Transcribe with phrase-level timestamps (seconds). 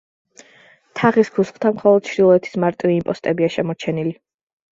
[0.99, 4.15] თაღის ქუსლთან მხოლოდ ჩრდილოეთის მარტივი იმპოსტებია შემორჩენილი.